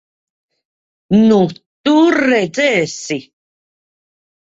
Nu, 1.19 1.37
tu 1.59 1.95
redzēsi! 2.19 3.23